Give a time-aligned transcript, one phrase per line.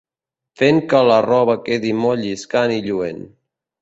[0.61, 3.23] Fent que la roba quedi molt lliscant i lluent.